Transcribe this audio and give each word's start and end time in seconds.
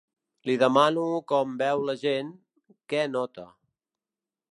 Li 0.49 0.53
demano 0.61 1.03
com 1.31 1.53
veu 1.59 1.83
la 1.89 1.95
gent, 2.05 2.31
què 2.95 3.03
nota. 3.13 3.45